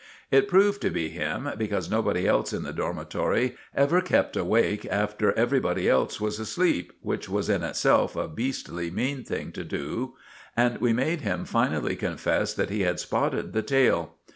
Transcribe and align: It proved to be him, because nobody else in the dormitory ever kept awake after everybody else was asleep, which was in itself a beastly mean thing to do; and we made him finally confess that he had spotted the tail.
It 0.31 0.47
proved 0.47 0.81
to 0.81 0.89
be 0.89 1.09
him, 1.09 1.47
because 1.59 1.91
nobody 1.91 2.27
else 2.27 2.53
in 2.53 2.63
the 2.63 2.73
dormitory 2.73 3.55
ever 3.75 4.01
kept 4.01 4.35
awake 4.35 4.83
after 4.89 5.31
everybody 5.33 5.87
else 5.87 6.19
was 6.19 6.39
asleep, 6.39 6.91
which 7.03 7.29
was 7.29 7.51
in 7.51 7.61
itself 7.61 8.15
a 8.15 8.27
beastly 8.27 8.89
mean 8.89 9.23
thing 9.23 9.51
to 9.51 9.63
do; 9.63 10.15
and 10.57 10.79
we 10.79 10.91
made 10.91 11.21
him 11.21 11.45
finally 11.45 11.95
confess 11.95 12.51
that 12.55 12.71
he 12.71 12.81
had 12.81 12.99
spotted 12.99 13.53
the 13.53 13.61
tail. 13.61 14.15